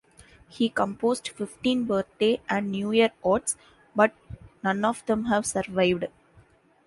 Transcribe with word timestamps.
He 0.49 0.67
composed 0.69 1.27
fifteen 1.27 1.83
birthday 1.85 2.41
and 2.49 2.71
New 2.71 2.91
Year 2.91 3.11
odes, 3.23 3.55
but 3.95 4.15
none 4.63 4.83
of 4.83 5.05
them 5.05 5.25
have 5.25 5.45
survived. 5.45 6.05